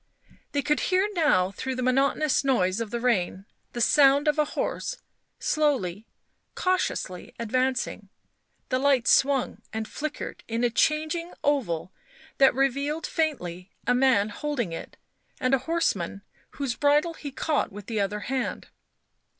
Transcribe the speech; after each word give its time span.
They 0.53 0.63
could 0.63 0.79
hear 0.89 1.07
now, 1.13 1.51
through 1.51 1.75
the 1.75 1.83
monotonous 1.83 2.43
noise 2.43 2.81
of 2.81 2.89
the 2.89 2.99
rain, 2.99 3.45
the 3.73 3.81
sound 3.81 4.27
of 4.27 4.39
a 4.39 4.45
horse 4.57 4.97
slowly, 5.37 6.07
cautiously 6.55 7.35
advancing; 7.37 8.09
the 8.69 8.79
light 8.79 9.07
swung 9.07 9.61
and 9.71 9.87
flickered 9.87 10.43
in 10.47 10.63
a 10.63 10.71
changing 10.71 11.33
oval 11.43 11.93
that 12.39 12.55
revealed 12.55 13.05
faintly 13.05 13.69
a 13.85 13.93
man 13.93 14.29
holding 14.29 14.71
it 14.73 14.97
and 15.39 15.53
a 15.53 15.59
horseman 15.69 16.23
whose 16.53 16.73
bridle 16.75 17.13
he 17.13 17.29
caught 17.29 17.71
with 17.71 17.85
the 17.85 17.99
other 17.99 18.21
hand. 18.21 18.69